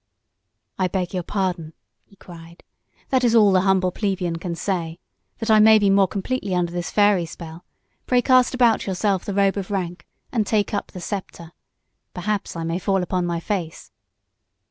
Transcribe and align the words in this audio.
"I 0.79 0.87
beg 0.87 1.13
your 1.13 1.21
pardon," 1.21 1.73
he 2.05 2.15
cried, 2.15 2.63
"That 3.09 3.23
is 3.23 3.35
all 3.35 3.51
the 3.51 3.61
humble 3.61 3.91
plebeian 3.91 4.37
can 4.37 4.55
say. 4.55 4.99
That 5.37 5.51
I 5.51 5.59
may 5.59 5.77
be 5.77 5.91
more 5.91 6.07
completely 6.07 6.55
under 6.55 6.71
this 6.71 6.89
fairy 6.89 7.27
spell, 7.27 7.63
pray 8.07 8.23
cast 8.23 8.55
about 8.55 8.87
yourself 8.87 9.23
the 9.25 9.35
robe 9.35 9.57
of 9.57 9.69
rank 9.69 10.07
and 10.31 10.47
take 10.47 10.73
up 10.73 10.87
the 10.87 11.01
sceptre. 11.01 11.51
Perhaps 12.15 12.55
I 12.55 12.63
may 12.63 12.79
fall 12.79 13.03
upon 13.03 13.27
my 13.27 13.39
face." 13.39 13.91